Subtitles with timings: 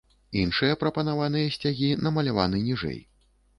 [0.43, 3.01] Іншыя прапанаваныя сцягі намаляваны ніжэй.